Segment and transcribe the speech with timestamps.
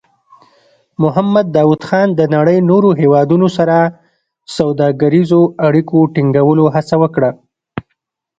[1.03, 3.77] محمد داؤد خان د نړۍ نورو هېوادونو سره
[4.57, 7.31] سوداګریزو اړیکو ټینګولو هڅه وکړه.